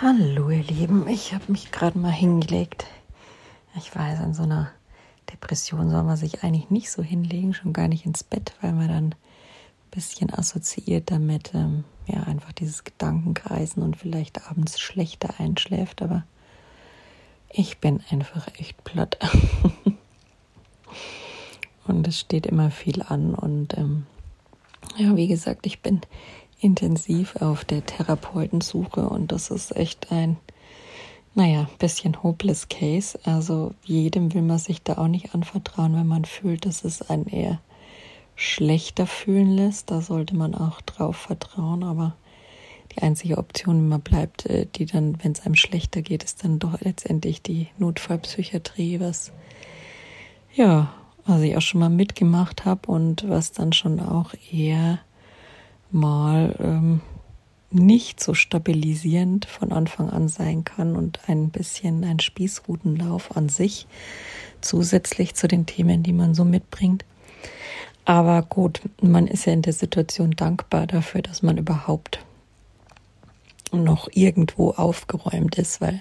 [0.00, 2.86] Hallo ihr Lieben, ich habe mich gerade mal hingelegt.
[3.76, 4.70] Ich weiß, an so einer
[5.32, 8.88] Depression soll man sich eigentlich nicht so hinlegen, schon gar nicht ins Bett, weil man
[8.88, 9.14] dann ein
[9.90, 16.24] bisschen assoziiert damit, ähm, ja, einfach dieses Gedankenkreisen und vielleicht abends schlechter einschläft, aber
[17.48, 19.18] ich bin einfach echt platt.
[21.86, 24.06] und es steht immer viel an und ähm,
[24.96, 26.00] ja, wie gesagt, ich bin
[26.64, 30.38] intensiv auf der Therapeutensuche und das ist echt ein,
[31.34, 33.18] naja, bisschen hopeless case.
[33.24, 37.26] Also jedem will man sich da auch nicht anvertrauen, wenn man fühlt, dass es einen
[37.26, 37.60] eher
[38.34, 39.90] schlechter fühlen lässt.
[39.90, 42.16] Da sollte man auch drauf vertrauen, aber
[42.96, 46.58] die einzige Option, man bleibt, äh, die dann, wenn es einem schlechter geht, ist dann
[46.58, 49.32] doch letztendlich die Notfallpsychiatrie, was
[50.54, 50.94] ja,
[51.26, 55.00] was ich auch schon mal mitgemacht habe und was dann schon auch eher
[55.94, 57.00] mal ähm,
[57.70, 63.86] nicht so stabilisierend von Anfang an sein kann und ein bisschen ein Spießrutenlauf an sich,
[64.60, 67.04] zusätzlich zu den Themen, die man so mitbringt.
[68.04, 72.18] Aber gut, man ist ja in der Situation dankbar dafür, dass man überhaupt
[73.72, 76.00] noch irgendwo aufgeräumt ist, weil,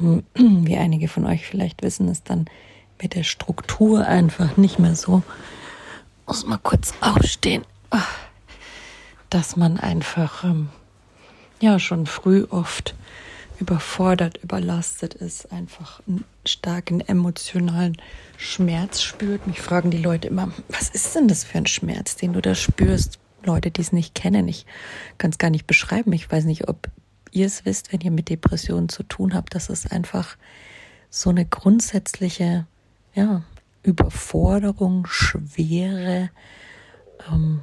[0.00, 2.46] ähm, wie einige von euch vielleicht wissen, ist dann
[3.00, 5.22] mit der Struktur einfach nicht mehr so.
[6.26, 7.64] Muss mal kurz aufstehen.
[7.90, 8.29] Ach
[9.30, 10.68] dass man einfach ähm,
[11.60, 12.94] ja schon früh oft
[13.60, 17.96] überfordert, überlastet ist, einfach einen starken emotionalen
[18.36, 19.46] Schmerz spürt.
[19.46, 22.54] Mich fragen die Leute immer, was ist denn das für ein Schmerz, den du da
[22.54, 23.18] spürst?
[23.44, 24.66] Leute, die es nicht kennen, ich
[25.16, 26.12] kann es gar nicht beschreiben.
[26.12, 26.88] Ich weiß nicht, ob
[27.32, 30.36] ihr es wisst, wenn ihr mit Depressionen zu tun habt, dass es einfach
[31.08, 32.66] so eine grundsätzliche
[33.14, 33.42] ja,
[33.82, 36.30] Überforderung, Schwere,
[37.30, 37.60] ähm,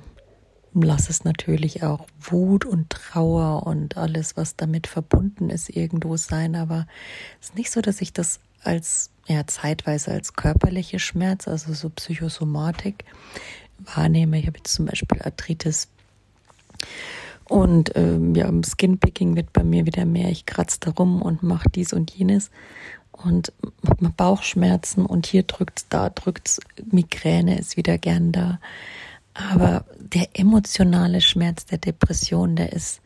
[0.84, 6.56] lass es natürlich auch Wut und Trauer und alles, was damit verbunden ist, irgendwo sein.
[6.56, 6.88] Aber
[7.42, 11.90] es ist nicht so, dass ich das als, ja, zeitweise als körperliche Schmerz, also so
[11.90, 13.06] Psychosomatik
[13.80, 14.40] wahrnehme.
[14.40, 15.88] Ich habe jetzt zum Beispiel Arthritis.
[17.46, 20.30] Und ähm, ja, Skinpicking wird bei mir wieder mehr.
[20.30, 22.52] Ich kratze darum und mache dies und jenes
[23.24, 23.52] und
[23.88, 26.60] habe Bauchschmerzen und hier drückt's, da drückt's,
[26.92, 28.60] Migräne ist wieder gern da.
[29.38, 33.02] Aber der emotionale Schmerz der Depression, der ist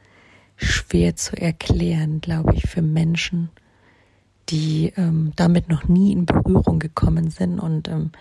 [0.56, 3.50] schwer zu erklären, glaube ich, für Menschen,
[4.50, 7.60] die ähm, damit noch nie in Berührung gekommen sind.
[7.60, 8.12] Und ähm,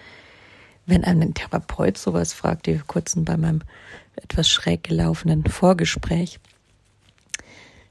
[0.87, 3.61] wenn ein Therapeut sowas fragt, wie kurzem bei meinem
[4.17, 6.41] etwas schräg gelaufenen Vorgespräch,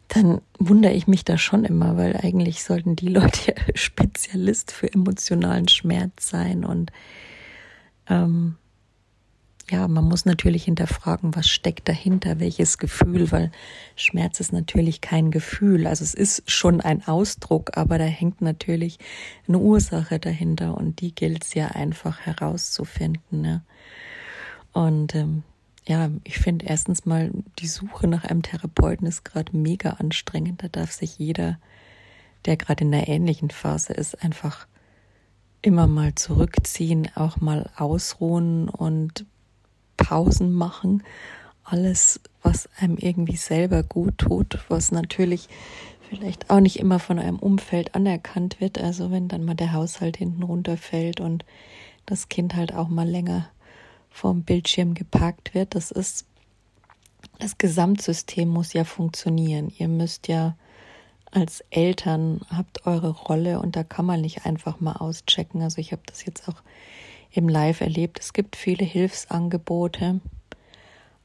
[0.10, 5.70] dann wundere ich mich da schon immer, weil eigentlich sollten die Leute Spezialist für emotionalen
[5.70, 6.92] Schmerz sein und
[8.10, 8.56] ähm,
[9.70, 13.52] ja, man muss natürlich hinterfragen, was steckt dahinter, welches Gefühl, weil
[13.96, 15.86] Schmerz ist natürlich kein Gefühl.
[15.86, 18.98] Also es ist schon ein Ausdruck, aber da hängt natürlich
[19.48, 23.42] eine Ursache dahinter und die gilt es ja einfach herauszufinden.
[23.42, 23.64] Ne?
[24.74, 25.44] Und ähm,
[25.88, 30.64] ja, ich finde erstens mal, die Suche nach einem Therapeuten ist gerade mega anstrengend.
[30.64, 31.60] Da darf sich jeder,
[32.46, 34.68] der gerade in einer ähnlichen Phase ist, einfach
[35.62, 39.26] immer mal zurückziehen, auch mal ausruhen und
[40.00, 41.04] Pausen machen,
[41.64, 45.50] alles, was einem irgendwie selber gut tut, was natürlich
[46.10, 48.80] vielleicht auch nicht immer von einem Umfeld anerkannt wird.
[48.80, 51.46] Also wenn dann mal der Haushalt hinten runterfällt und
[52.06, 53.50] das Kind halt auch mal länger
[54.10, 56.26] vorm Bildschirm geparkt wird, das ist,
[57.38, 59.72] das Gesamtsystem muss ja funktionieren.
[59.78, 60.56] Ihr müsst ja
[61.32, 65.62] als Eltern habt eure Rolle und da kann man nicht einfach mal auschecken.
[65.62, 66.64] Also ich habe das jetzt auch
[67.32, 68.20] im Live erlebt.
[68.20, 70.20] Es gibt viele Hilfsangebote,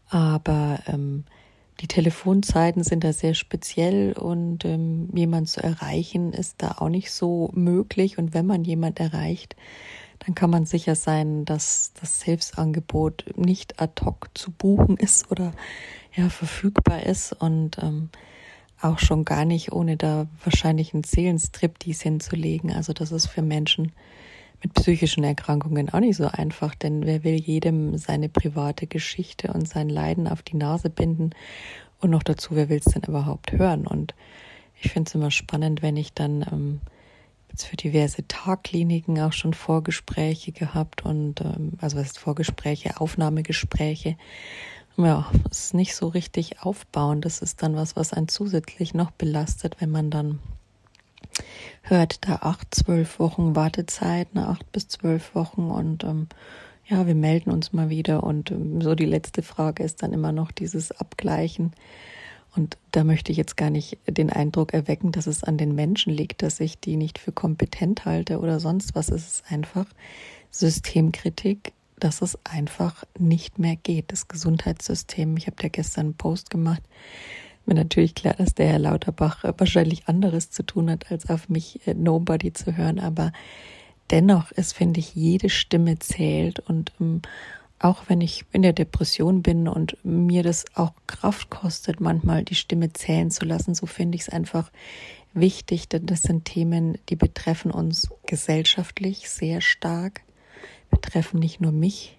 [0.09, 1.25] aber ähm,
[1.81, 7.10] die Telefonzeiten sind da sehr speziell und ähm, jemand zu erreichen ist da auch nicht
[7.10, 8.16] so möglich.
[8.16, 9.56] Und wenn man jemand erreicht,
[10.20, 15.53] dann kann man sicher sein, dass das Hilfsangebot nicht ad hoc zu buchen ist oder
[16.15, 18.10] ja verfügbar ist und ähm,
[18.81, 22.72] auch schon gar nicht ohne da wahrscheinlich einen Seelenstrip dies hinzulegen.
[22.72, 23.92] Also das ist für Menschen
[24.65, 29.69] mit psychischen Erkrankungen auch nicht so einfach, denn wer will jedem seine private Geschichte und
[29.69, 31.31] sein Leiden auf die Nase binden
[32.01, 33.87] und noch dazu, wer will es denn überhaupt hören?
[33.87, 34.15] Und
[34.81, 36.81] ich finde es immer spannend, wenn ich dann ähm,
[37.51, 44.17] jetzt für diverse Tagkliniken auch schon Vorgespräche gehabt und ähm, also was ist Vorgespräche, Aufnahmegespräche.
[44.97, 47.27] Ja, es ist nicht so richtig aufbauend.
[47.27, 50.39] Das ist dann was, was einen zusätzlich noch belastet, wenn man dann
[51.83, 56.28] hört da acht, zwölf Wochen Wartezeit, ne, acht bis zwölf Wochen und ähm,
[56.86, 60.33] ja, wir melden uns mal wieder und ähm, so die letzte Frage ist dann immer
[60.33, 61.72] noch dieses Abgleichen.
[62.57, 66.13] Und da möchte ich jetzt gar nicht den Eindruck erwecken, dass es an den Menschen
[66.13, 69.09] liegt, dass ich die nicht für kompetent halte oder sonst was.
[69.09, 69.86] Es ist einfach
[70.51, 74.13] Systemkritik, dass es einfach nicht mehr geht.
[74.13, 76.83] Das Gesundheitssystem, ich habe da gestern einen Post gemacht,
[77.66, 81.87] mir natürlich klar, dass der Herr Lauterbach wahrscheinlich anderes zu tun hat, als auf mich
[81.87, 83.33] äh, Nobody zu hören, aber
[84.11, 86.61] dennoch ist, finde ich, jede Stimme zählt.
[86.61, 87.22] Und ähm,
[87.78, 92.55] auch wenn ich in der Depression bin und mir das auch Kraft kostet, manchmal die
[92.55, 94.71] Stimme zählen zu lassen, so finde ich es einfach
[95.34, 100.22] wichtig, denn das sind Themen, die betreffen uns gesellschaftlich sehr stark,
[100.91, 102.19] betreffen nicht nur mich.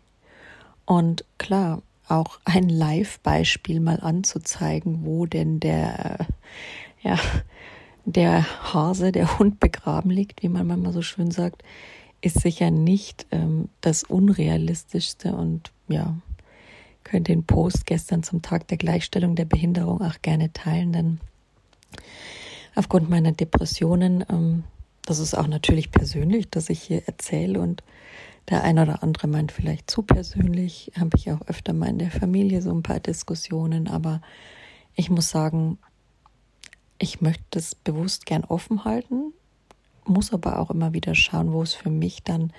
[0.85, 6.27] Und klar, auch ein Live-Beispiel mal anzuzeigen, wo denn der,
[7.01, 7.17] ja,
[8.05, 11.63] der Hase, der Hund begraben liegt, wie man manchmal so schön sagt,
[12.21, 16.15] ist sicher nicht ähm, das Unrealistischste und ja,
[17.03, 21.19] könnt den Post gestern zum Tag der Gleichstellung der Behinderung auch gerne teilen, denn
[22.75, 24.63] aufgrund meiner Depressionen, ähm,
[25.05, 27.83] das ist auch natürlich persönlich, dass ich hier erzähle und
[28.49, 32.11] der eine oder andere meint vielleicht zu persönlich, habe ich auch öfter mal in der
[32.11, 34.21] Familie so ein paar Diskussionen, aber
[34.95, 35.77] ich muss sagen,
[36.99, 39.33] ich möchte es bewusst gern offen halten,
[40.05, 42.53] muss aber auch immer wieder schauen, wo es für mich dann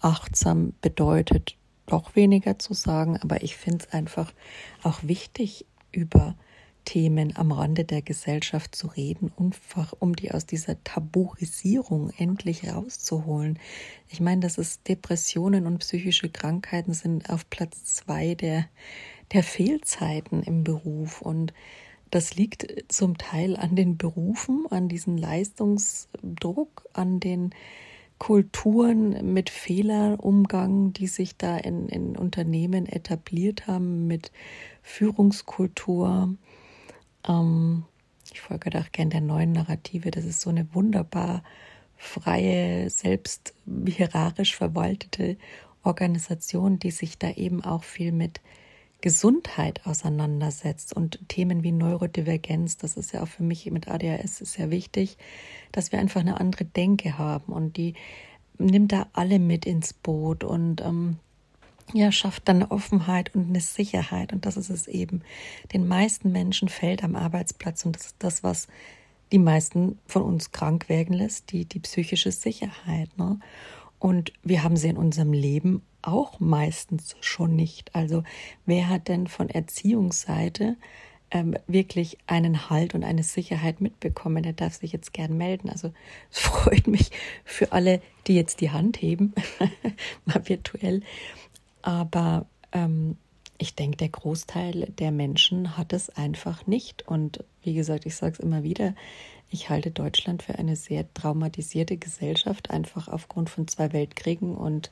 [0.00, 1.56] achtsam bedeutet,
[1.86, 3.18] doch weniger zu sagen.
[3.20, 4.32] Aber ich finde es einfach
[4.82, 6.36] auch wichtig, über
[6.86, 13.58] Themen am Rande der Gesellschaft zu reden, einfach um die aus dieser Tabuisierung endlich rauszuholen.
[14.08, 18.66] Ich meine, dass es Depressionen und psychische Krankheiten sind auf Platz zwei der,
[19.32, 21.52] der Fehlzeiten im Beruf und
[22.10, 27.50] das liegt zum Teil an den Berufen, an diesem Leistungsdruck, an den
[28.18, 34.32] Kulturen mit Fehlerumgang, die sich da in, in Unternehmen etabliert haben, mit
[34.82, 36.34] Führungskultur.
[37.28, 37.84] Ähm,
[38.32, 40.10] ich folge da auch gerne der neuen Narrative.
[40.10, 41.42] Das ist so eine wunderbar
[41.96, 43.54] freie, selbst
[43.86, 45.36] hierarchisch verwaltete
[45.82, 48.40] Organisation, die sich da eben auch viel mit
[49.00, 50.94] Gesundheit auseinandersetzt.
[50.94, 55.16] Und Themen wie Neurodivergenz, das ist ja auch für mich mit ADHS sehr wichtig,
[55.72, 57.52] dass wir einfach eine andere Denke haben.
[57.52, 57.94] Und die
[58.58, 60.44] nimmt da alle mit ins Boot.
[60.44, 61.18] Und ähm,
[61.92, 65.22] ja, schafft dann eine Offenheit und eine Sicherheit und das ist es eben.
[65.72, 68.68] Den meisten Menschen fällt am Arbeitsplatz und das ist das, was
[69.32, 73.16] die meisten von uns krank werden lässt, die, die psychische Sicherheit.
[73.16, 73.38] Ne?
[73.98, 77.94] Und wir haben sie in unserem Leben auch meistens schon nicht.
[77.94, 78.22] Also
[78.64, 80.76] wer hat denn von Erziehungsseite
[81.32, 84.42] ähm, wirklich einen Halt und eine Sicherheit mitbekommen?
[84.44, 85.68] Der darf sich jetzt gern melden.
[85.68, 85.92] Also
[86.30, 87.10] es freut mich
[87.44, 89.34] für alle, die jetzt die Hand heben,
[90.24, 91.02] mal virtuell.
[91.86, 93.16] Aber ähm,
[93.58, 97.06] ich denke, der Großteil der Menschen hat es einfach nicht.
[97.06, 98.96] Und wie gesagt, ich sage es immer wieder,
[99.50, 104.90] ich halte Deutschland für eine sehr traumatisierte Gesellschaft, einfach aufgrund von zwei Weltkriegen und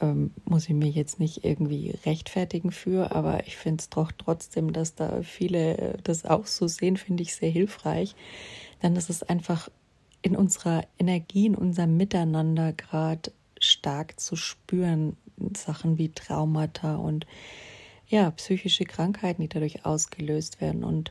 [0.00, 4.72] ähm, muss ich mir jetzt nicht irgendwie rechtfertigen für, aber ich finde es doch trotzdem,
[4.72, 8.16] dass da viele äh, das auch so sehen, finde ich sehr hilfreich.
[8.82, 9.68] Denn das ist einfach
[10.22, 15.18] in unserer Energie, in unserem Miteinander gerade stark zu spüren.
[15.56, 17.26] Sachen wie Traumata und
[18.08, 20.84] ja, psychische Krankheiten, die dadurch ausgelöst werden.
[20.84, 21.10] Und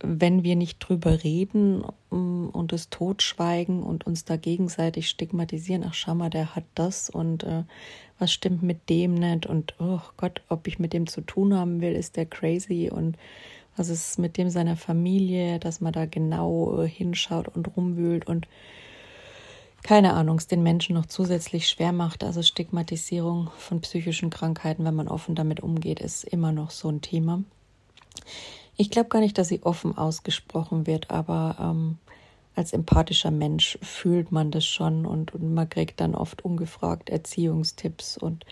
[0.00, 5.94] wenn wir nicht drüber reden mm, und es totschweigen und uns da gegenseitig stigmatisieren, ach
[5.94, 7.64] schau mal, der hat das und äh,
[8.18, 9.46] was stimmt mit dem nicht?
[9.46, 12.90] Und oh Gott, ob ich mit dem zu tun haben will, ist der crazy?
[12.92, 13.16] Und
[13.76, 18.26] was ist mit dem seiner Familie, dass man da genau äh, hinschaut und rumwühlt?
[18.26, 18.48] Und
[19.82, 22.24] keine Ahnung, es den Menschen noch zusätzlich schwer macht.
[22.24, 27.02] Also Stigmatisierung von psychischen Krankheiten, wenn man offen damit umgeht, ist immer noch so ein
[27.02, 27.42] Thema.
[28.76, 31.98] Ich glaube gar nicht, dass sie offen ausgesprochen wird, aber ähm,
[32.54, 38.18] als empathischer Mensch fühlt man das schon und, und, man kriegt dann oft ungefragt Erziehungstipps
[38.18, 38.44] und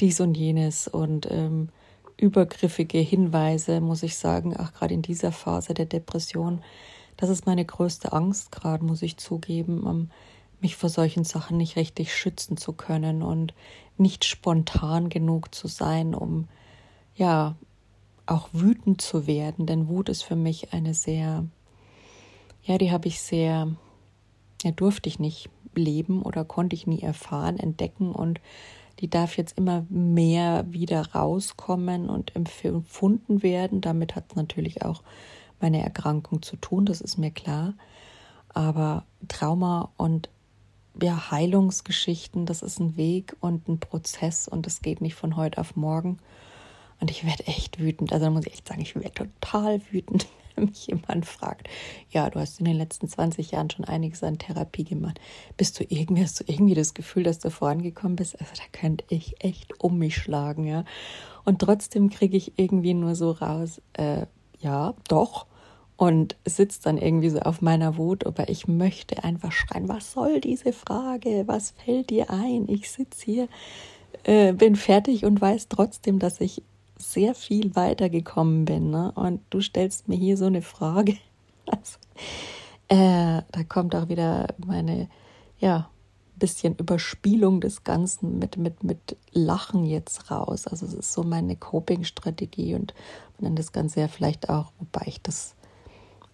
[0.00, 1.70] dies und jenes und ähm,
[2.16, 6.62] übergriffige Hinweise, muss ich sagen, auch gerade in dieser Phase der Depression.
[7.16, 10.10] Das ist meine größte Angst gerade, muss ich zugeben, um
[10.60, 13.54] mich vor solchen Sachen nicht richtig schützen zu können und
[13.98, 16.48] nicht spontan genug zu sein, um
[17.14, 17.56] ja
[18.26, 21.44] auch wütend zu werden, denn Wut ist für mich eine sehr,
[22.64, 23.68] ja, die habe ich sehr,
[24.62, 28.40] ja, durfte ich nicht leben oder konnte ich nie erfahren, entdecken und
[29.00, 33.82] die darf jetzt immer mehr wieder rauskommen und empfunden werden.
[33.82, 35.02] Damit hat es natürlich auch
[35.60, 37.74] meine Erkrankung zu tun, das ist mir klar.
[38.48, 40.30] Aber Trauma und
[41.02, 45.60] ja, Heilungsgeschichten, das ist ein Weg und ein Prozess und das geht nicht von heute
[45.60, 46.18] auf morgen.
[47.00, 48.12] Und ich werde echt wütend.
[48.12, 51.68] Also da muss ich echt sagen, ich werde total wütend, wenn mich jemand fragt,
[52.10, 55.20] ja, du hast in den letzten 20 Jahren schon einiges an Therapie gemacht.
[55.56, 58.40] Bist du irgendwie, hast du irgendwie das Gefühl, dass du vorangekommen bist?
[58.40, 60.84] Also da könnte ich echt um mich schlagen, ja.
[61.44, 64.26] Und trotzdem kriege ich irgendwie nur so raus, äh,
[64.58, 65.46] ja, doch.
[65.96, 70.40] Und sitzt dann irgendwie so auf meiner Wut, aber ich möchte einfach schreien, was soll
[70.40, 71.44] diese Frage?
[71.46, 72.68] Was fällt dir ein?
[72.68, 73.48] Ich sitze hier,
[74.24, 76.62] äh, bin fertig und weiß trotzdem, dass ich
[76.98, 78.90] sehr viel weitergekommen bin.
[78.90, 79.12] Ne?
[79.14, 81.16] Und du stellst mir hier so eine Frage.
[81.68, 81.98] Also,
[82.86, 85.08] äh, da kommt auch wieder meine,
[85.58, 85.90] ja,
[86.36, 90.68] bisschen Überspielung des Ganzen mit, mit, mit Lachen jetzt raus.
[90.68, 92.94] Also es ist so meine Coping-Strategie und
[93.38, 95.55] man nennt das Ganze ja vielleicht auch, wobei ich das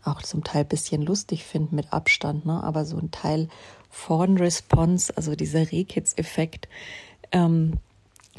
[0.04, 2.62] auch zum Teil ein bisschen lustig finde mit Abstand, ne?
[2.62, 3.48] aber so ein Teil
[3.90, 6.68] Fawn Response, also dieser Rehkitz-Effekt,
[7.30, 7.74] ähm,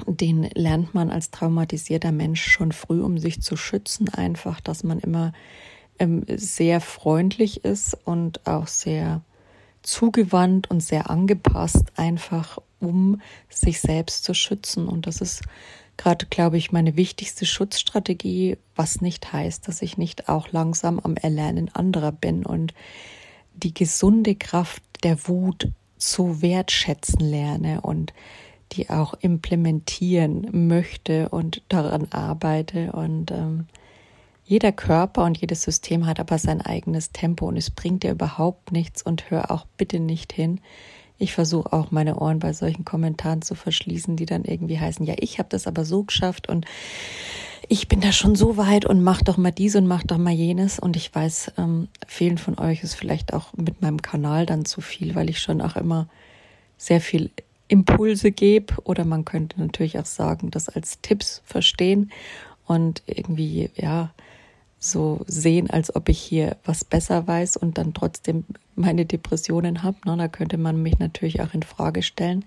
[0.08, 5.00] den lernt man als traumatisierter Mensch schon früh, um sich zu schützen, einfach, dass man
[5.00, 5.34] immer
[6.00, 9.22] ähm, sehr freundlich ist und auch sehr
[9.84, 14.88] zugewandt und sehr angepasst, einfach um sich selbst zu schützen.
[14.88, 15.44] Und das ist
[15.98, 21.16] gerade, glaube ich, meine wichtigste Schutzstrategie, was nicht heißt, dass ich nicht auch langsam am
[21.16, 22.74] Erlernen anderer bin und
[23.54, 28.14] die gesunde Kraft der Wut zu wertschätzen lerne und
[28.74, 32.92] die auch implementieren möchte und daran arbeite.
[32.92, 33.68] Und ähm,
[34.46, 38.72] jeder Körper und jedes System hat aber sein eigenes Tempo und es bringt dir überhaupt
[38.72, 40.60] nichts und hör auch bitte nicht hin.
[41.24, 45.16] Ich versuche auch meine Ohren bei solchen Kommentaren zu verschließen, die dann irgendwie heißen, ja,
[45.18, 46.66] ich habe das aber so geschafft und
[47.70, 50.34] ich bin da schon so weit und mach doch mal dies und mach doch mal
[50.34, 50.80] jenes.
[50.80, 54.82] Und ich weiß, ähm, vielen von euch ist vielleicht auch mit meinem Kanal dann zu
[54.82, 56.10] viel, weil ich schon auch immer
[56.78, 57.32] sehr viel
[57.70, 62.12] Impulse gebe oder man könnte natürlich auch sagen, das als Tipps verstehen
[62.68, 64.12] und irgendwie, ja,
[64.84, 68.44] so sehen, als ob ich hier was besser weiß und dann trotzdem
[68.76, 69.98] meine Depressionen habe.
[70.06, 70.18] Ne?
[70.18, 72.44] Da könnte man mich natürlich auch in Frage stellen.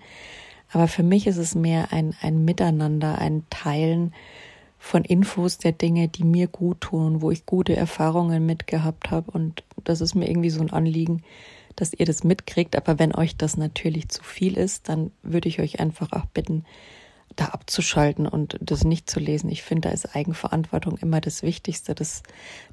[0.71, 4.13] Aber für mich ist es mehr ein, ein Miteinander, ein Teilen
[4.77, 9.31] von Infos der Dinge, die mir gut tun, wo ich gute Erfahrungen mitgehabt habe.
[9.31, 11.23] Und das ist mir irgendwie so ein Anliegen,
[11.75, 12.75] dass ihr das mitkriegt.
[12.75, 16.65] Aber wenn euch das natürlich zu viel ist, dann würde ich euch einfach auch bitten,
[17.35, 19.49] da abzuschalten und das nicht zu lesen.
[19.49, 21.93] Ich finde, da ist Eigenverantwortung immer das Wichtigste.
[21.93, 22.23] Das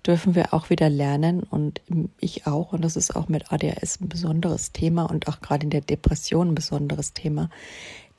[0.07, 1.83] dürfen wir auch wieder lernen und
[2.19, 2.73] ich auch.
[2.73, 6.49] Und das ist auch mit ADHS ein besonderes Thema und auch gerade in der Depression
[6.49, 7.51] ein besonderes Thema.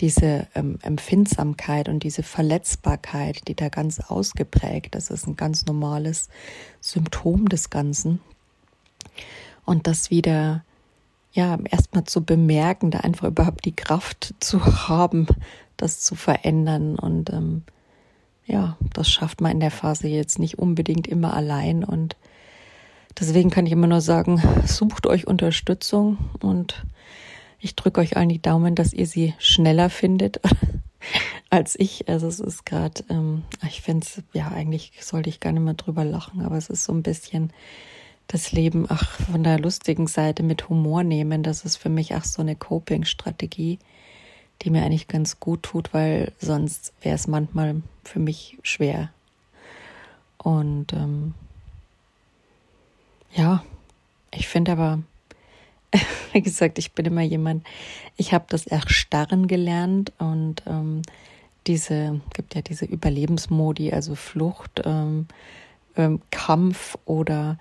[0.02, 6.30] Diese ähm, Empfindsamkeit und diese Verletzbarkeit, die da ganz ausgeprägt, das ist ein ganz normales
[6.80, 8.20] Symptom des Ganzen.
[9.64, 10.64] Und das wieder
[11.36, 15.28] ja, erstmal zu bemerken, da einfach überhaupt die Kraft zu haben,
[15.78, 16.98] das zu verändern.
[16.98, 17.64] Und ähm,
[18.46, 21.84] ja, das schafft man in der Phase jetzt nicht unbedingt immer allein.
[21.84, 22.16] Und
[23.20, 26.86] deswegen kann ich immer nur sagen, sucht euch Unterstützung und
[27.60, 30.40] ich drücke euch allen die Daumen, dass ihr sie schneller findet
[31.50, 32.08] als ich.
[32.08, 35.74] Also es ist gerade, ähm, ich finde es, ja, eigentlich sollte ich gar nicht mehr
[35.74, 37.52] drüber lachen, aber es ist so ein bisschen
[38.28, 41.44] das Leben ach von der lustigen Seite mit Humor nehmen.
[41.44, 43.80] Das ist für mich auch so eine Coping-Strategie,
[44.62, 49.10] die mir eigentlich ganz gut tut, weil sonst wäre es manchmal für mich schwer.
[50.38, 51.34] Und ähm,
[53.34, 53.64] ja,
[54.32, 55.00] ich finde aber,
[56.32, 57.66] wie gesagt, ich bin immer jemand,
[58.18, 61.02] ich habe das Erstarren gelernt und ähm,
[61.68, 65.28] diese, gibt ja diese Überlebensmodi, also Flucht, ähm,
[65.96, 67.58] ähm, Kampf oder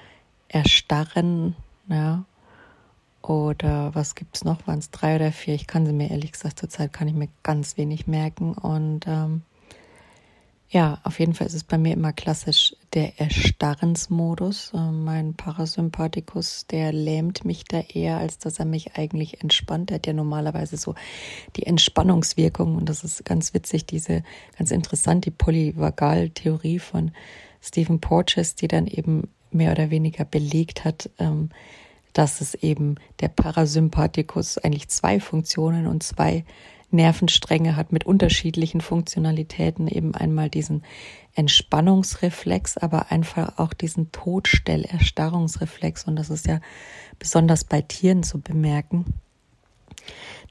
[0.49, 1.57] Erstarren,
[1.89, 2.25] ja.
[3.27, 4.67] Oder was gibt es noch?
[4.67, 5.55] Waren es drei oder vier?
[5.55, 8.53] Ich kann sie mir ehrlich gesagt zurzeit kann ich mir ganz wenig merken.
[8.53, 9.41] Und ähm,
[10.69, 14.73] ja, auf jeden Fall ist es bei mir immer klassisch der Erstarrensmodus.
[14.75, 19.91] Äh, mein Parasympathikus, der lähmt mich da eher, als dass er mich eigentlich entspannt.
[19.91, 20.95] Er hat ja normalerweise so
[21.57, 24.23] die Entspannungswirkung und das ist ganz witzig, diese
[24.59, 27.13] ganz interessant, die Polyvagal-Theorie von
[27.63, 31.49] Stephen Porges, die dann eben mehr oder weniger belegt hat, ähm,
[32.15, 36.45] dass es eben der Parasympathikus eigentlich zwei Funktionen und zwei
[36.91, 40.83] Nervenstränge hat mit unterschiedlichen Funktionalitäten, eben einmal diesen
[41.35, 46.05] Entspannungsreflex, aber einfach auch diesen Todstellerstarrungsreflex.
[46.05, 46.61] Und das ist ja
[47.19, 49.05] besonders bei Tieren zu bemerken,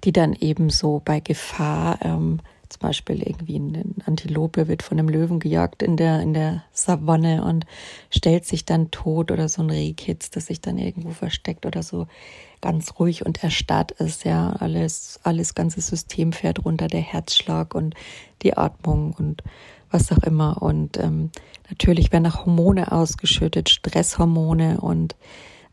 [0.03, 2.41] die dann eben so bei Gefahr ähm,
[2.73, 7.43] zum Beispiel irgendwie eine Antilope wird von einem Löwen gejagt in der, in der Savanne
[7.43, 7.65] und
[8.09, 12.07] stellt sich dann tot oder so ein Rehkitz, das sich dann irgendwo versteckt oder so
[12.61, 17.93] ganz ruhig und erstarrt ist, ja, alles, alles ganze System fährt runter, der Herzschlag und
[18.41, 19.43] die Atmung und
[19.91, 20.61] was auch immer.
[20.61, 21.29] Und ähm,
[21.69, 24.81] natürlich werden auch Hormone ausgeschüttet, Stresshormone.
[24.81, 25.15] Und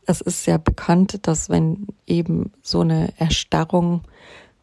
[0.05, 4.03] es ist ja bekannt, dass wenn eben so eine Erstarrung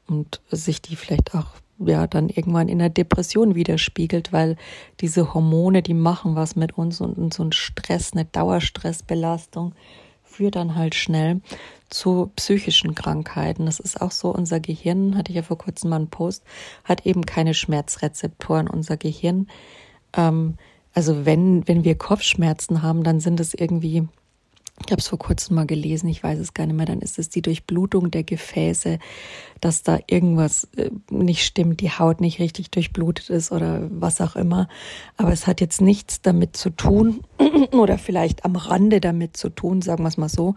[0.05, 1.47] und sich die vielleicht auch
[1.79, 4.55] ja dann irgendwann in der Depression widerspiegelt, weil
[4.99, 9.73] diese Hormone, die machen was mit uns und, so ein Stress, eine Dauerstressbelastung
[10.23, 11.41] führt dann halt schnell
[11.89, 13.65] zu psychischen Krankheiten.
[13.65, 16.43] Das ist auch so, unser Gehirn, hatte ich ja vor kurzem mal einen Post,
[16.83, 18.67] hat eben keine Schmerzrezeptoren.
[18.67, 19.47] Unser Gehirn,
[20.13, 20.55] ähm,
[20.93, 24.07] also wenn, wenn wir Kopfschmerzen haben, dann sind es irgendwie
[24.85, 27.17] ich habe es vor kurzem mal gelesen, ich weiß es gar nicht mehr, dann ist
[27.17, 28.99] es die Durchblutung der Gefäße,
[29.59, 34.35] dass da irgendwas äh, nicht stimmt, die Haut nicht richtig durchblutet ist oder was auch
[34.35, 34.67] immer.
[35.17, 37.21] Aber es hat jetzt nichts damit zu tun
[37.71, 40.55] oder vielleicht am Rande damit zu tun, sagen wir es mal so,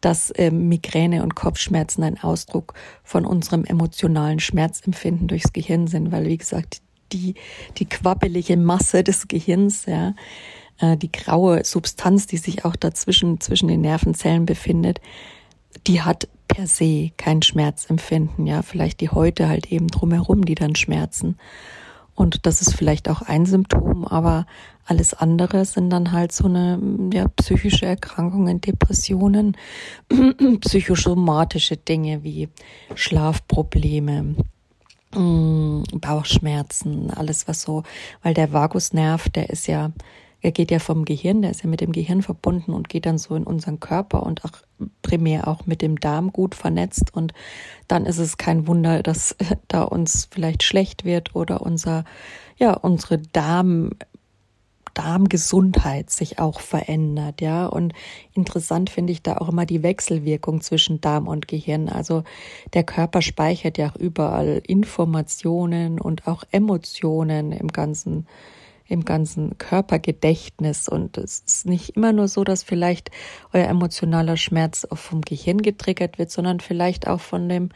[0.00, 2.74] dass äh, Migräne und Kopfschmerzen ein Ausdruck
[3.04, 7.34] von unserem emotionalen Schmerzempfinden durchs Gehirn sind, weil wie gesagt, die,
[7.78, 10.14] die quabbelige Masse des Gehirns, ja,
[10.80, 15.00] äh, die graue Substanz, die sich auch dazwischen zwischen den Nervenzellen befindet,
[15.86, 18.46] die hat per se kein Schmerzempfinden.
[18.46, 21.36] Ja, vielleicht die Häute halt eben drumherum, die dann schmerzen.
[22.14, 24.46] Und das ist vielleicht auch ein Symptom, aber
[24.86, 26.80] alles andere sind dann halt so eine
[27.12, 29.56] ja, psychische Erkrankungen, Depressionen,
[30.60, 32.48] psychosomatische Dinge wie
[32.94, 34.36] Schlafprobleme,
[35.14, 37.82] mm, Bauchschmerzen, alles was so,
[38.22, 39.90] weil der Vagusnerv, der ist ja
[40.46, 43.18] er geht ja vom Gehirn, der ist ja mit dem Gehirn verbunden und geht dann
[43.18, 44.52] so in unseren Körper und auch
[45.02, 47.12] primär auch mit dem Darm gut vernetzt.
[47.12, 47.34] Und
[47.88, 49.34] dann ist es kein Wunder, dass
[49.66, 52.04] da uns vielleicht schlecht wird oder unser,
[52.58, 53.90] ja, unsere Darm,
[54.94, 57.66] Darmgesundheit sich auch verändert, ja.
[57.66, 57.92] Und
[58.32, 61.88] interessant finde ich da auch immer die Wechselwirkung zwischen Darm und Gehirn.
[61.88, 62.22] Also
[62.72, 68.28] der Körper speichert ja auch überall Informationen und auch Emotionen im ganzen
[68.88, 70.88] im ganzen Körpergedächtnis.
[70.88, 73.10] Und es ist nicht immer nur so, dass vielleicht
[73.52, 77.70] euer emotionaler Schmerz auch vom Gehirn getriggert wird, sondern vielleicht auch von dem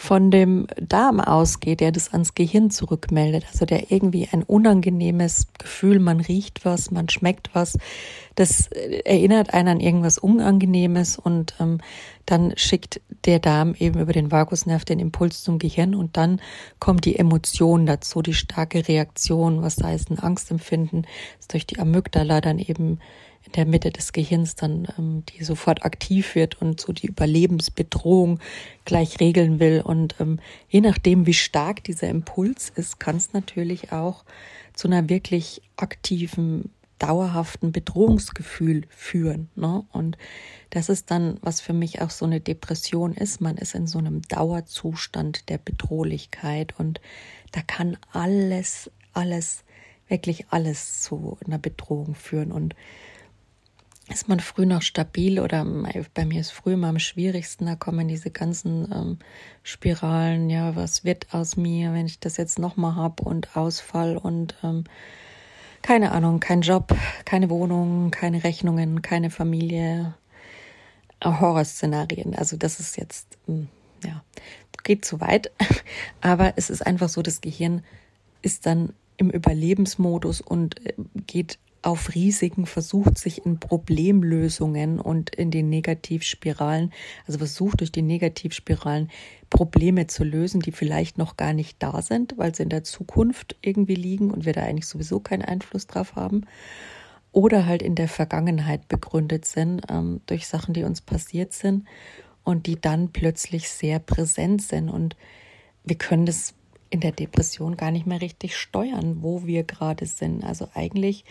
[0.00, 3.44] von dem Darm ausgeht, der das ans Gehirn zurückmeldet.
[3.50, 7.76] Also der irgendwie ein unangenehmes Gefühl, man riecht was, man schmeckt was,
[8.36, 11.80] das erinnert einen an irgendwas Unangenehmes und ähm,
[12.26, 16.40] dann schickt der Darm eben über den Vagusnerv den Impuls zum Gehirn und dann
[16.78, 21.08] kommt die Emotion dazu, die starke Reaktion, was da ist ein Angstempfinden,
[21.38, 23.00] das durch die Amygdala dann eben
[23.48, 28.40] in der Mitte des Gehirns dann, ähm, die sofort aktiv wird und so die Überlebensbedrohung
[28.84, 29.80] gleich regeln will.
[29.80, 34.24] Und ähm, je nachdem, wie stark dieser Impuls ist, kann es natürlich auch
[34.74, 39.48] zu einer wirklich aktiven, dauerhaften Bedrohungsgefühl führen.
[39.54, 39.84] Ne?
[39.92, 40.18] Und
[40.70, 43.40] das ist dann, was für mich auch so eine Depression ist.
[43.40, 47.00] Man ist in so einem Dauerzustand der Bedrohlichkeit und
[47.52, 49.64] da kann alles, alles,
[50.08, 52.52] wirklich alles zu einer Bedrohung führen.
[52.52, 52.74] Und
[54.08, 55.66] ist man früh noch stabil oder
[56.14, 59.18] bei mir ist früh immer am schwierigsten, da kommen diese ganzen ähm,
[59.62, 64.56] Spiralen, ja, was wird aus mir, wenn ich das jetzt nochmal habe und Ausfall und
[64.62, 64.84] ähm,
[65.82, 70.14] keine Ahnung, kein Job, keine Wohnung, keine Rechnungen, keine Familie,
[71.24, 72.34] Horrorszenarien.
[72.34, 73.38] Also das ist jetzt,
[74.04, 74.22] ja,
[74.84, 75.50] geht zu weit,
[76.20, 77.82] aber es ist einfach so, das Gehirn
[78.42, 80.94] ist dann im Überlebensmodus und äh,
[81.26, 86.92] geht auf Risiken, versucht sich in Problemlösungen und in den Negativspiralen,
[87.26, 89.10] also versucht durch die Negativspiralen
[89.48, 93.56] Probleme zu lösen, die vielleicht noch gar nicht da sind, weil sie in der Zukunft
[93.62, 96.42] irgendwie liegen und wir da eigentlich sowieso keinen Einfluss drauf haben.
[97.32, 101.86] Oder halt in der Vergangenheit begründet sind ähm, durch Sachen, die uns passiert sind
[102.44, 104.90] und die dann plötzlich sehr präsent sind.
[104.90, 105.16] Und
[105.84, 106.52] wir können das
[106.90, 110.44] in der Depression gar nicht mehr richtig steuern, wo wir gerade sind.
[110.44, 111.24] Also eigentlich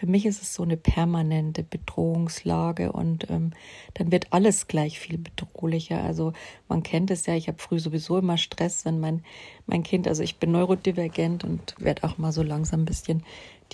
[0.00, 3.50] für mich ist es so eine permanente Bedrohungslage und ähm,
[3.92, 6.02] dann wird alles gleich viel bedrohlicher.
[6.02, 6.32] Also
[6.68, 9.22] man kennt es ja, ich habe früh sowieso immer Stress, wenn mein,
[9.66, 13.24] mein Kind, also ich bin neurodivergent und werde auch mal so langsam ein bisschen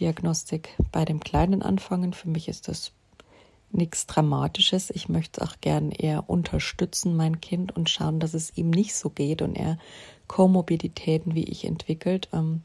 [0.01, 2.12] Diagnostik bei dem Kleinen anfangen.
[2.12, 2.92] Für mich ist das
[3.70, 4.90] nichts Dramatisches.
[4.90, 9.11] Ich möchte auch gern eher unterstützen, mein Kind, und schauen, dass es ihm nicht so
[9.11, 9.79] geht und er
[10.29, 12.29] Komorbiditäten wie ich entwickelt.
[12.33, 12.62] Ähm,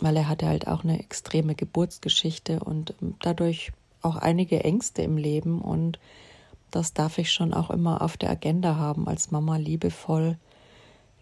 [0.00, 5.16] weil er hatte halt auch eine extreme Geburtsgeschichte und ähm, dadurch auch einige Ängste im
[5.16, 5.98] Leben und
[6.70, 10.38] das darf ich schon auch immer auf der Agenda haben als Mama liebevoll,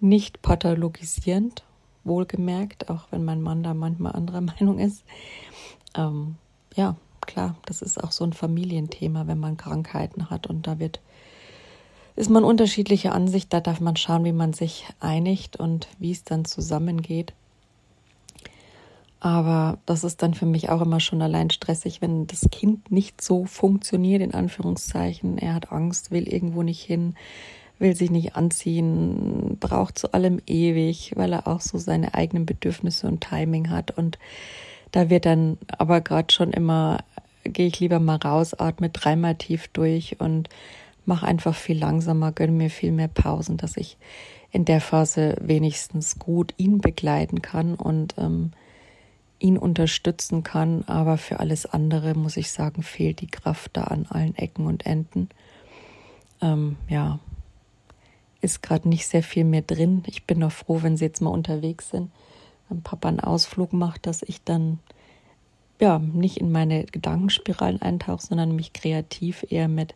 [0.01, 1.65] nicht pathologisierend,
[2.05, 5.05] wohlgemerkt, auch wenn mein Mann da manchmal anderer Meinung ist.
[5.95, 6.37] Ähm,
[6.75, 11.01] ja, klar, das ist auch so ein Familienthema, wenn man Krankheiten hat und da wird
[12.17, 16.25] ist man unterschiedliche Ansicht, da darf man schauen, wie man sich einigt und wie es
[16.25, 17.35] dann zusammengeht.
[19.21, 23.21] Aber das ist dann für mich auch immer schon allein stressig, wenn das Kind nicht
[23.21, 25.37] so funktioniert, in Anführungszeichen.
[25.37, 27.17] Er hat Angst, will irgendwo nicht hin,
[27.79, 33.09] will sich nicht anziehen, braucht zu allem ewig, weil er auch so seine eigenen Bedürfnisse
[33.09, 33.91] und Timing hat.
[33.91, 34.19] Und
[34.97, 37.05] da wird dann aber gerade schon immer,
[37.45, 40.49] gehe ich lieber mal raus, atme dreimal tief durch und
[41.05, 43.99] mache einfach viel langsamer, gönne mir viel mehr Pausen, dass ich
[44.53, 48.53] in der Phase wenigstens gut ihn begleiten kann und ähm,
[49.39, 50.85] ihn unterstützen kann.
[50.87, 54.87] Aber für alles andere, muss ich sagen, fehlt die Kraft da an allen Ecken und
[54.87, 55.29] Enden.
[56.41, 57.19] Ähm, ja,
[58.41, 60.05] ist gerade nicht sehr viel mehr drin.
[60.07, 62.11] Ich bin noch froh, wenn sie jetzt mal unterwegs sind,
[62.69, 64.79] wenn Papa einen Ausflug macht, dass ich dann
[65.81, 69.95] ja nicht in meine Gedankenspiralen eintauche, sondern mich kreativ eher mit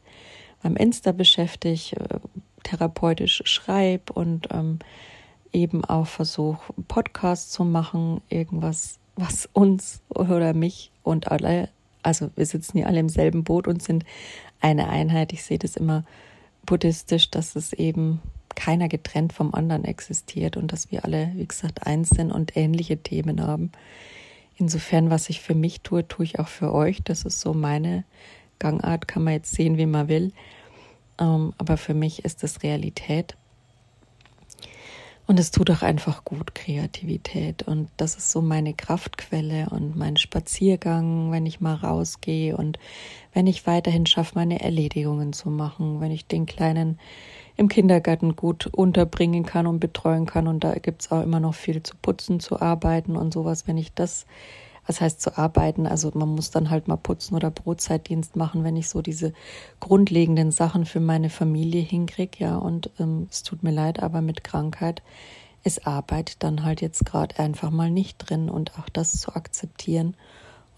[0.63, 2.21] meinem Insta beschäftige, äh,
[2.63, 4.79] therapeutisch schreibe und ähm,
[5.53, 11.69] eben auch versuche, Podcasts zu machen, irgendwas, was uns oder mich und alle,
[12.03, 14.05] also wir sitzen hier alle im selben Boot und sind
[14.61, 15.33] eine Einheit.
[15.33, 16.05] Ich sehe das immer
[16.67, 18.21] buddhistisch, dass es eben
[18.57, 22.99] keiner getrennt vom anderen existiert und dass wir alle, wie gesagt, eins sind und ähnliche
[22.99, 23.73] Themen haben.
[24.57, 27.03] Insofern, was ich für mich tue, tue ich auch für euch.
[27.03, 28.05] Das ist so meine
[28.59, 30.33] Gangart, kann man jetzt sehen, wie man will.
[31.19, 33.37] Ähm, aber für mich ist es Realität.
[35.31, 37.63] Und es tut auch einfach gut, Kreativität.
[37.63, 42.81] Und das ist so meine Kraftquelle und mein Spaziergang, wenn ich mal rausgehe und
[43.33, 46.99] wenn ich weiterhin schaffe, meine Erledigungen zu machen, wenn ich den Kleinen
[47.61, 50.49] im Kindergarten gut unterbringen kann und betreuen kann.
[50.49, 53.69] Und da gibt es auch immer noch viel zu putzen, zu arbeiten und sowas.
[53.69, 54.25] Wenn ich das
[54.87, 55.87] was heißt zu arbeiten?
[55.87, 59.35] Also man muss dann halt mal putzen oder Brotzeitdienst machen, wenn ich so diese
[59.79, 62.57] grundlegenden Sachen für meine Familie hinkriege, ja.
[62.57, 65.03] Und ähm, es tut mir leid, aber mit Krankheit
[65.63, 70.17] ist Arbeit dann halt jetzt gerade einfach mal nicht drin und auch das zu akzeptieren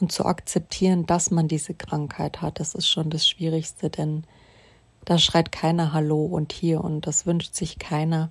[0.00, 4.24] und zu akzeptieren, dass man diese Krankheit hat, das ist schon das Schwierigste, denn
[5.04, 8.30] da schreit keiner Hallo und hier und das wünscht sich keiner,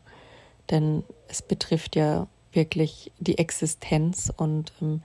[0.69, 5.01] denn es betrifft ja wirklich die Existenz und ähm,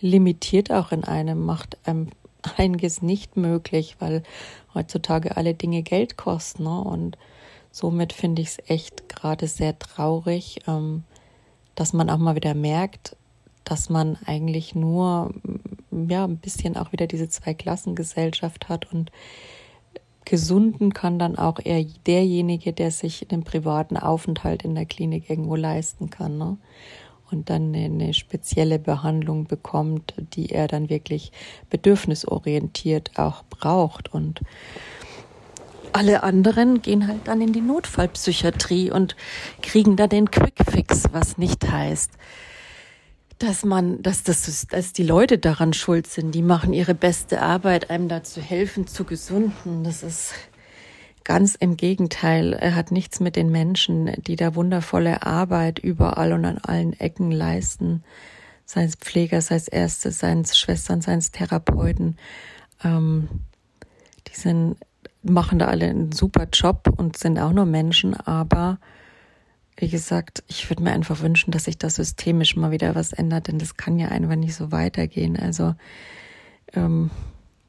[0.00, 2.10] limitiert auch in einem, macht einem
[2.56, 4.22] einiges nicht möglich, weil
[4.74, 6.64] heutzutage alle Dinge Geld kosten.
[6.64, 6.80] Ne?
[6.80, 7.18] Und
[7.70, 11.04] somit finde ich es echt gerade sehr traurig, ähm,
[11.74, 13.16] dass man auch mal wieder merkt,
[13.64, 15.34] dass man eigentlich nur
[15.90, 19.10] ja ein bisschen auch wieder diese Zweiklassengesellschaft hat und
[20.26, 25.56] gesunden kann dann auch eher derjenige, der sich den privaten Aufenthalt in der Klinik irgendwo
[25.56, 26.36] leisten kann.
[26.36, 26.58] Ne?
[27.30, 31.32] und dann eine spezielle Behandlung bekommt, die er dann wirklich
[31.70, 34.12] bedürfnisorientiert auch braucht.
[34.12, 34.42] Und
[35.92, 39.16] alle anderen gehen halt dann in die Notfallpsychiatrie und
[39.62, 42.12] kriegen da den Quickfix, was nicht heißt,
[43.38, 46.34] dass man, dass das, dass die Leute daran schuld sind.
[46.34, 49.84] Die machen ihre beste Arbeit, einem da zu helfen, zu gesunden.
[49.84, 50.32] Das ist
[51.26, 56.44] Ganz im Gegenteil, er hat nichts mit den Menschen, die da wundervolle Arbeit überall und
[56.44, 58.04] an allen Ecken leisten.
[58.64, 62.16] Sei es Pfleger, sei es Ärzte, seien es Schwestern, seien es Therapeuten.
[62.84, 63.28] Ähm,
[64.28, 64.76] die sind,
[65.24, 68.78] machen da alle einen super Job und sind auch nur Menschen, aber
[69.76, 73.48] wie gesagt, ich würde mir einfach wünschen, dass sich da systemisch mal wieder was ändert,
[73.48, 75.36] denn das kann ja einfach nicht so weitergehen.
[75.38, 75.74] Also
[76.74, 77.10] ähm,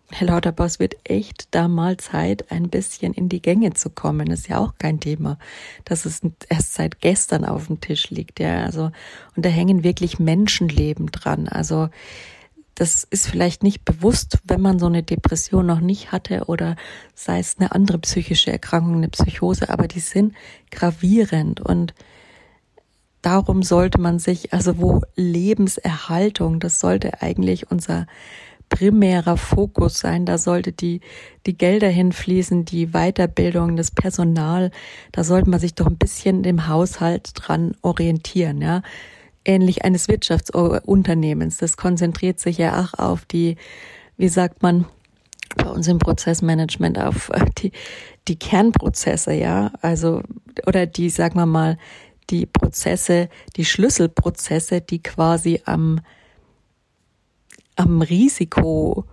[0.09, 4.31] Herr Lauterbach, wird echt da mal Zeit, ein bisschen in die Gänge zu kommen.
[4.31, 5.37] ist ja auch kein Thema,
[5.83, 8.39] dass es erst seit gestern auf dem Tisch liegt.
[8.39, 8.91] Ja, also,
[9.35, 11.49] und da hängen wirklich Menschenleben dran.
[11.49, 11.89] Also,
[12.77, 16.75] das ist vielleicht nicht bewusst, wenn man so eine Depression noch nicht hatte oder
[17.15, 20.35] sei es eine andere psychische Erkrankung, eine Psychose, aber die sind
[20.69, 21.95] gravierend und
[23.23, 28.05] darum sollte man sich, also wo Lebenserhaltung, das sollte eigentlich unser
[28.69, 30.25] primärer Fokus sein.
[30.25, 31.01] Da sollte die,
[31.47, 34.69] die Gelder hinfließen, die Weiterbildung, das Personal.
[35.13, 38.83] Da sollte man sich doch ein bisschen im Haushalt dran orientieren, ja.
[39.47, 41.57] Ähnlich eines Wirtschaftsunternehmens.
[41.57, 43.55] Das konzentriert sich ja auch auf die,
[44.17, 44.85] wie sagt man,
[45.55, 47.71] bei uns im Prozessmanagement auf äh, die,
[48.27, 49.71] die Kernprozesse, ja.
[49.81, 50.21] Also,
[50.65, 51.77] oder die, sagen wir mal,
[52.29, 56.01] die Prozesse, die Schlüsselprozesse, die quasi am
[57.77, 59.05] am Risiko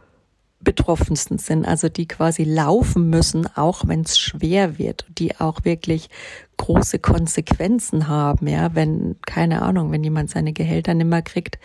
[0.64, 6.08] betroffensten sind, also die quasi laufen müssen, auch wenn es schwer wird, die auch wirklich
[6.56, 11.58] große Konsequenzen haben, ja, wenn, keine Ahnung, wenn jemand seine Gehälter nicht mehr kriegt,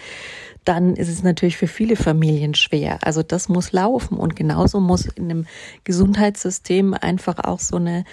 [0.65, 2.99] dann ist es natürlich für viele Familien schwer.
[3.01, 5.45] Also das muss laufen und genauso muss in einem
[5.83, 8.03] Gesundheitssystem einfach auch so eine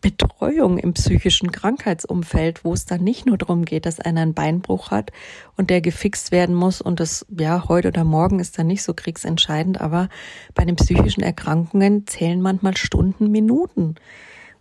[0.00, 4.90] Betreuung im psychischen Krankheitsumfeld, wo es dann nicht nur darum geht, dass einer einen Beinbruch
[4.90, 5.12] hat
[5.56, 8.94] und der gefixt werden muss und das, ja, heute oder morgen ist dann nicht so
[8.94, 10.08] kriegsentscheidend, aber
[10.54, 13.96] bei den psychischen Erkrankungen zählen manchmal Stunden, Minuten.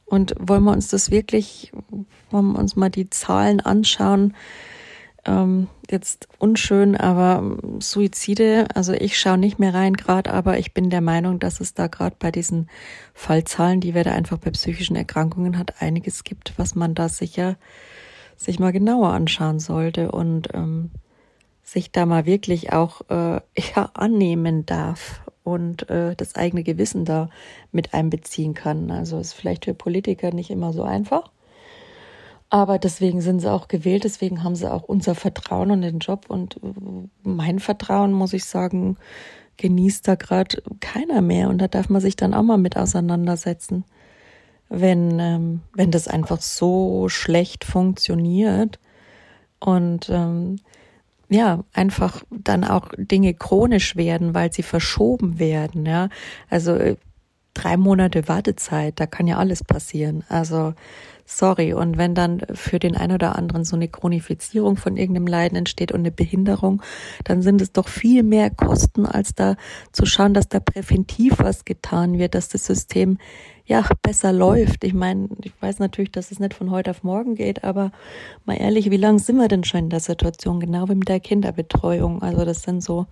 [0.05, 1.71] Und wollen wir uns das wirklich,
[2.31, 4.33] wollen wir uns mal die Zahlen anschauen,
[5.25, 10.89] ähm, jetzt unschön, aber Suizide, also ich schaue nicht mehr rein gerade, aber ich bin
[10.89, 12.69] der Meinung, dass es da gerade bei diesen
[13.13, 17.57] Fallzahlen, die wir da einfach bei psychischen Erkrankungen hat, einiges gibt, was man da sicher
[18.37, 20.91] sich mal genauer anschauen sollte und ähm,
[21.63, 23.41] sich da mal wirklich auch äh,
[23.75, 27.29] ja, annehmen darf und äh, das eigene Gewissen da
[27.71, 28.91] mit einbeziehen kann.
[28.91, 31.31] Also ist vielleicht für Politiker nicht immer so einfach.
[32.49, 36.25] Aber deswegen sind sie auch gewählt, deswegen haben sie auch unser Vertrauen und den Job.
[36.29, 38.97] Und äh, mein Vertrauen, muss ich sagen,
[39.57, 41.49] genießt da gerade keiner mehr.
[41.49, 43.85] Und da darf man sich dann auch mal mit auseinandersetzen.
[44.69, 48.79] Wenn, ähm, wenn das einfach so schlecht funktioniert
[49.59, 50.57] und ähm,
[51.29, 56.09] ja, einfach dann auch Dinge chronisch werden, weil sie verschoben werden, ja.
[56.49, 56.97] Also äh,
[57.59, 60.23] drei Monate Wartezeit, da kann ja alles passieren.
[60.29, 60.73] Also
[61.25, 61.73] sorry.
[61.73, 65.91] Und wenn dann für den einen oder anderen so eine Chronifizierung von irgendeinem Leiden entsteht
[65.91, 66.81] und eine Behinderung,
[67.23, 69.55] dann sind es doch viel mehr Kosten, als da
[69.91, 73.17] zu schauen, dass da präventiv was getan wird, dass das System
[73.65, 74.83] ja besser läuft.
[74.83, 77.91] Ich meine, ich weiß natürlich, dass es nicht von heute auf morgen geht, aber
[78.45, 80.59] mal ehrlich, wie lange sind wir denn schon in der Situation?
[80.59, 82.23] Genau wie mit der Kinderbetreuung.
[82.23, 83.05] Also das sind so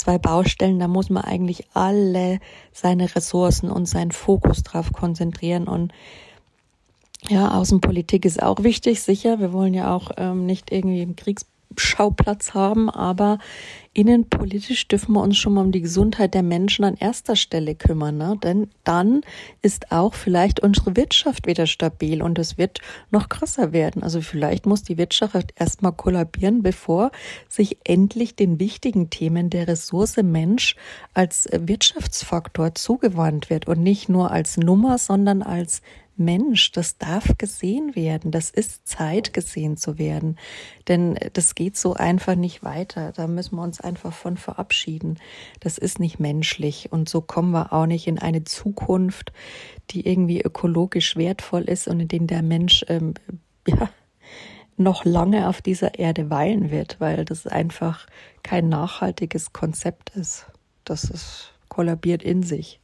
[0.00, 2.40] zwei Baustellen, da muss man eigentlich alle
[2.72, 5.92] seine Ressourcen und seinen Fokus drauf konzentrieren und
[7.28, 9.40] ja, Außenpolitik ist auch wichtig, sicher.
[9.40, 11.16] Wir wollen ja auch ähm, nicht irgendwie einen
[11.70, 13.38] Kriegsschauplatz haben, aber
[13.92, 18.16] innenpolitisch dürfen wir uns schon mal um die Gesundheit der Menschen an erster Stelle kümmern.
[18.16, 18.38] Ne?
[18.42, 19.22] Denn dann
[19.62, 22.80] ist auch vielleicht unsere Wirtschaft wieder stabil und es wird
[23.10, 24.02] noch krasser werden.
[24.02, 27.10] Also vielleicht muss die Wirtschaft erstmal kollabieren, bevor
[27.48, 30.76] sich endlich den wichtigen Themen der Ressource Mensch
[31.14, 35.82] als Wirtschaftsfaktor zugewandt wird und nicht nur als Nummer, sondern als
[36.20, 38.30] Mensch, das darf gesehen werden.
[38.30, 40.38] Das ist Zeit, gesehen zu werden.
[40.86, 43.12] Denn das geht so einfach nicht weiter.
[43.12, 45.18] Da müssen wir uns einfach von verabschieden.
[45.58, 46.92] Das ist nicht menschlich.
[46.92, 49.32] Und so kommen wir auch nicht in eine Zukunft,
[49.90, 53.14] die irgendwie ökologisch wertvoll ist und in dem der Mensch, ähm,
[53.66, 53.90] ja,
[54.76, 58.06] noch lange auf dieser Erde weilen wird, weil das einfach
[58.42, 60.46] kein nachhaltiges Konzept ist.
[60.84, 62.79] Das ist kollabiert in sich.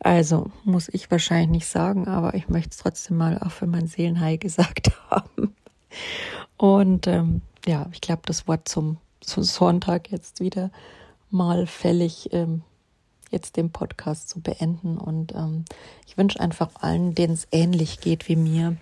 [0.00, 3.88] Also muss ich wahrscheinlich nicht sagen, aber ich möchte es trotzdem mal auch für mein
[3.88, 5.54] Seelenhai gesagt haben.
[6.56, 10.70] Und ähm, ja, ich glaube, das Wort zum, zum Sonntag jetzt wieder
[11.30, 12.62] mal fällig, ähm,
[13.30, 14.98] jetzt den Podcast zu beenden.
[14.98, 15.64] Und ähm,
[16.06, 18.76] ich wünsche einfach allen, denen es ähnlich geht wie mir,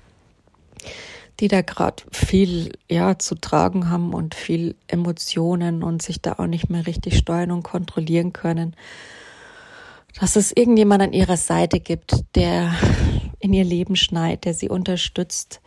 [1.40, 6.46] die da gerade viel ja zu tragen haben und viel Emotionen und sich da auch
[6.46, 8.74] nicht mehr richtig steuern und kontrollieren können,
[10.18, 12.74] dass es irgendjemand an ihrer Seite gibt, der
[13.38, 15.61] in ihr Leben schneit, der sie unterstützt,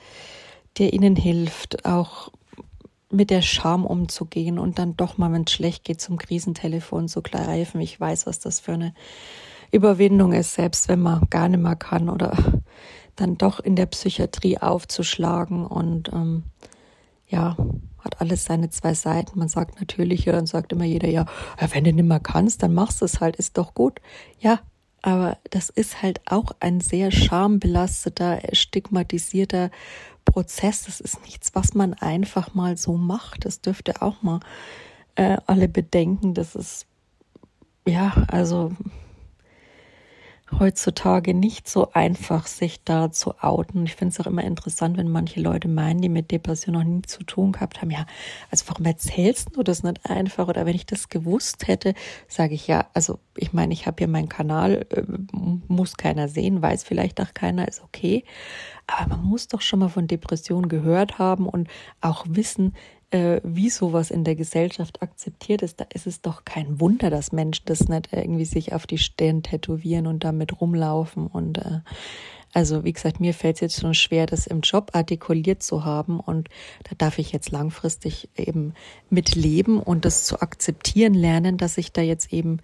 [0.78, 2.32] der ihnen hilft, auch
[3.12, 7.22] mit der Scham umzugehen und dann doch mal, wenn es schlecht geht, zum Krisentelefon zu
[7.22, 7.82] greifen.
[7.82, 8.94] Ich weiß, was das für eine
[9.72, 12.38] Überwindung ist, selbst wenn man gar nicht mehr kann oder
[13.16, 16.44] dann doch in der Psychiatrie aufzuschlagen und ähm,
[17.30, 17.56] ja,
[18.00, 19.40] hat alles seine zwei Seiten.
[19.40, 21.26] Man sagt natürlich, ja, dann sagt immer jeder, ja,
[21.72, 24.02] wenn du nicht mehr kannst, dann machst du es halt, ist doch gut.
[24.40, 24.60] Ja,
[25.02, 29.70] aber das ist halt auch ein sehr schambelasteter, stigmatisierter
[30.26, 30.84] Prozess.
[30.84, 33.46] Das ist nichts, was man einfach mal so macht.
[33.46, 34.40] Das dürfte auch mal
[35.16, 36.34] äh, alle bedenken.
[36.34, 36.86] Das ist,
[37.88, 38.74] ja, also
[40.58, 43.86] heutzutage nicht so einfach, sich da zu outen.
[43.86, 47.02] Ich finde es auch immer interessant, wenn manche Leute meinen, die mit Depression noch nie
[47.04, 48.06] zu tun gehabt haben, ja,
[48.50, 50.48] also warum erzählst du das nicht einfach?
[50.48, 51.94] Oder wenn ich das gewusst hätte,
[52.28, 56.62] sage ich ja, also ich meine, ich habe hier meinen Kanal, äh, muss keiner sehen,
[56.62, 58.24] weiß vielleicht auch keiner, ist okay.
[58.88, 61.68] Aber man muss doch schon mal von Depressionen gehört haben und
[62.02, 62.74] auch wissen,
[63.12, 67.32] äh, wie sowas in der Gesellschaft akzeptiert ist, da ist es doch kein Wunder, dass
[67.32, 71.28] Menschen das nicht irgendwie sich auf die Stirn tätowieren und damit rumlaufen.
[71.28, 71.80] Und äh,
[72.54, 76.20] also wie gesagt, mir fällt es jetzt schon schwer, das im Job artikuliert zu haben.
[76.20, 76.50] Und
[76.84, 78.74] da darf ich jetzt langfristig eben
[79.10, 82.60] mit leben und das zu akzeptieren lernen, dass ich da jetzt eben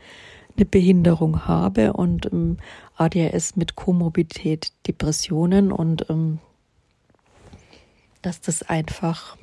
[0.58, 2.58] eine Behinderung habe und ähm,
[2.96, 6.40] ADHS mit Komorbidität, Depressionen und ähm,
[8.22, 9.38] dass das einfach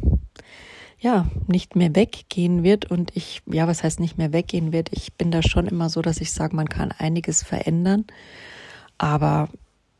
[1.02, 2.90] ja, nicht mehr weggehen wird.
[2.90, 4.88] Und ich, ja, was heißt nicht mehr weggehen wird?
[4.92, 8.04] Ich bin da schon immer so, dass ich sage, man kann einiges verändern.
[8.98, 9.48] Aber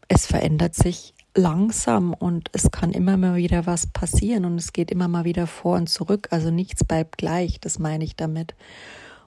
[0.07, 4.91] es verändert sich langsam und es kann immer mal wieder was passieren und es geht
[4.91, 6.29] immer mal wieder vor und zurück.
[6.31, 8.55] Also nichts bleibt gleich, das meine ich damit.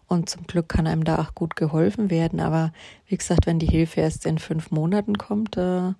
[0.07, 2.39] Und zum Glück kann einem da auch gut geholfen werden.
[2.39, 2.71] Aber
[3.07, 5.93] wie gesagt, wenn die Hilfe erst in fünf Monaten kommt, äh,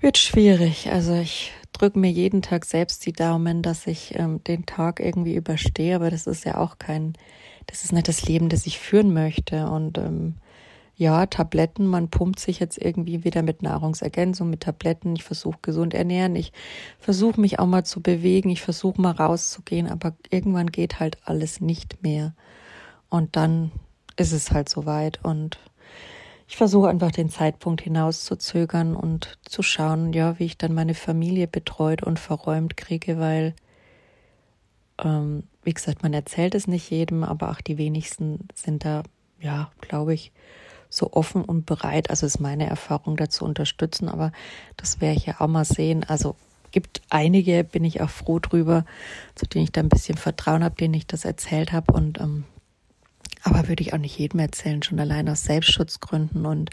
[0.00, 0.90] wird schwierig.
[0.90, 5.34] Also ich drücke mir jeden Tag selbst die Daumen, dass ich ähm, den Tag irgendwie
[5.34, 5.96] überstehe.
[5.96, 7.14] Aber das ist ja auch kein,
[7.66, 9.66] das ist nicht das Leben, das ich führen möchte.
[9.66, 10.34] Und ähm,
[10.96, 15.14] ja, Tabletten, man pumpt sich jetzt irgendwie wieder mit Nahrungsergänzung, mit Tabletten.
[15.14, 16.52] Ich versuche gesund ernähren, ich
[16.98, 21.60] versuche mich auch mal zu bewegen, ich versuche mal rauszugehen, aber irgendwann geht halt alles
[21.60, 22.34] nicht mehr.
[23.08, 23.70] Und dann
[24.16, 25.58] ist es halt soweit und
[26.48, 31.46] ich versuche einfach den Zeitpunkt hinauszuzögern und zu schauen, ja, wie ich dann meine Familie
[31.46, 33.54] betreut und verräumt kriege, weil,
[35.04, 39.02] ähm, wie gesagt, man erzählt es nicht jedem, aber auch die wenigsten sind da,
[39.40, 40.32] ja, glaube ich,
[40.88, 42.08] so offen und bereit.
[42.08, 44.32] Also ist meine Erfahrung dazu unterstützen, aber
[44.78, 46.02] das werde ich ja auch mal sehen.
[46.04, 46.34] Also
[46.70, 48.86] gibt einige, bin ich auch froh drüber,
[49.34, 51.92] zu denen ich da ein bisschen Vertrauen habe, denen ich das erzählt habe.
[51.92, 52.44] Und ähm,
[53.42, 56.70] aber würde ich auch nicht jedem erzählen, schon allein aus Selbstschutzgründen und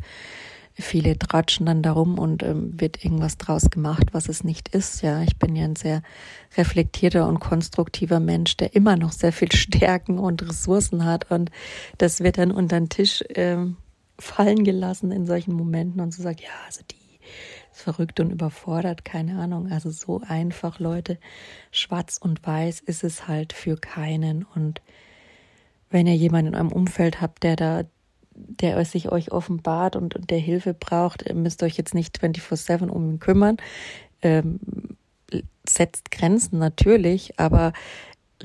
[0.73, 5.01] viele tratschen dann darum und ähm, wird irgendwas draus gemacht, was es nicht ist.
[5.01, 6.01] Ja, ich bin ja ein sehr
[6.58, 11.49] reflektierter und konstruktiver Mensch, der immer noch sehr viel Stärken und Ressourcen hat und
[11.97, 13.78] das wird dann unter den Tisch ähm,
[14.19, 16.95] fallen gelassen in solchen Momenten und so sagt, ja, also die
[17.71, 19.71] ist verrückt und überfordert, keine Ahnung.
[19.71, 21.19] Also so einfach, Leute,
[21.71, 24.45] schwarz und weiß ist es halt für keinen.
[24.56, 24.82] Und
[25.96, 27.84] wenn ihr jemanden in eurem Umfeld habt, der da,
[28.34, 33.12] der sich euch offenbart und, und der Hilfe braucht, müsst euch jetzt nicht 24-7 um
[33.12, 33.56] ihn kümmern.
[34.22, 34.60] Ähm,
[35.66, 37.72] setzt Grenzen natürlich, aber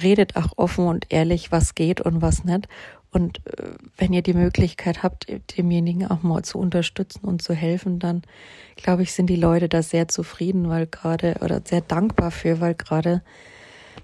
[0.00, 2.68] redet auch offen und ehrlich, was geht und was nicht.
[3.10, 5.26] Und äh, wenn ihr die Möglichkeit habt,
[5.58, 8.22] demjenigen auch mal zu unterstützen und zu helfen, dann
[8.76, 12.76] glaube ich, sind die Leute da sehr zufrieden, weil gerade oder sehr dankbar für, weil
[12.76, 13.22] gerade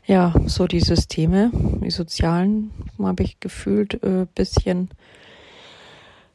[0.07, 4.91] ja so die Systeme, die sozialen, habe ich gefühlt, äh, bisschen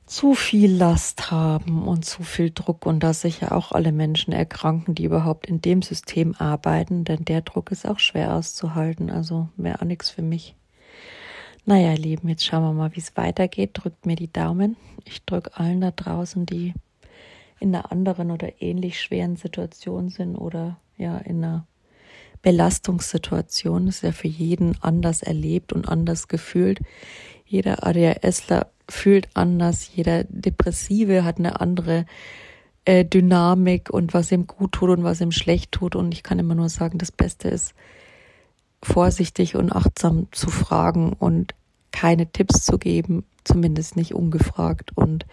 [0.05, 4.93] zu viel Last haben und zu viel Druck und da sicher auch alle Menschen erkranken,
[4.93, 9.09] die überhaupt in dem System arbeiten, denn der Druck ist auch schwer auszuhalten.
[9.09, 10.55] Also wäre auch nichts für mich.
[11.65, 13.71] Naja, ihr Lieben, jetzt schauen wir mal, wie es weitergeht.
[13.73, 14.75] Drückt mir die Daumen.
[15.05, 16.73] Ich drücke allen da draußen, die
[17.61, 21.67] in einer anderen oder ähnlich schweren Situation sind oder ja in einer
[22.41, 23.87] Belastungssituation.
[23.87, 26.79] Ist ja für jeden anders erlebt und anders gefühlt.
[27.45, 32.05] Jeder ADHSler fühlt anders, jeder Depressive hat eine andere
[32.85, 35.95] äh, Dynamik und was ihm gut tut und was ihm schlecht tut.
[35.95, 37.73] Und ich kann immer nur sagen, das Beste ist,
[38.83, 41.53] vorsichtig und achtsam zu fragen und
[41.91, 45.25] keine Tipps zu geben, zumindest nicht ungefragt und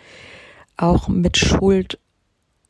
[0.77, 1.99] auch mit Schuld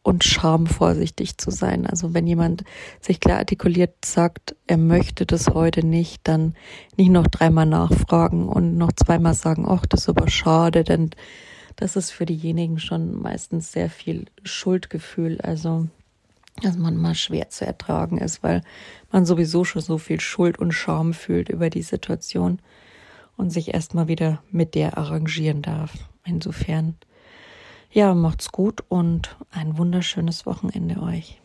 [0.02, 1.86] und Scham vorsichtig zu sein.
[1.86, 2.64] Also wenn jemand
[3.00, 6.54] sich klar artikuliert sagt, er möchte das heute nicht, dann
[6.96, 11.10] nicht noch dreimal nachfragen und noch zweimal sagen, ach, das ist aber schade, denn
[11.76, 15.40] das ist für diejenigen schon meistens sehr viel Schuldgefühl.
[15.40, 15.88] Also
[16.62, 18.62] dass man mal schwer zu ertragen ist, weil
[19.12, 22.60] man sowieso schon so viel Schuld und Scham fühlt über die Situation
[23.36, 25.92] und sich erstmal wieder mit der arrangieren darf.
[26.24, 26.96] Insofern,
[27.90, 31.40] ja, macht's gut und ein wunderschönes Wochenende euch.